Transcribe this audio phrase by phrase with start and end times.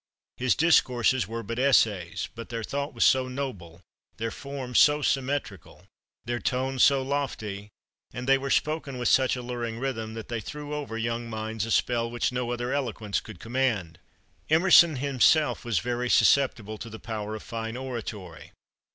[0.37, 3.81] His discourses were but essays, but their thought was so noble,
[4.17, 5.85] their form so symmetrical,
[6.25, 7.69] their tone so lofty,
[8.11, 11.71] and they were spoken with such alluring rhythm, that they threw over young minds a
[11.71, 13.99] spell which no other eloquence could command.
[14.49, 18.53] Emerson himself was very susceptible to the power of fine oratory.